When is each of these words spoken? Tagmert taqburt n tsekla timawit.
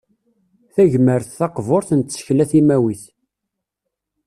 Tagmert 0.73 1.29
taqburt 1.37 1.89
n 1.93 1.99
tsekla 2.01 2.45
timawit. 2.51 3.03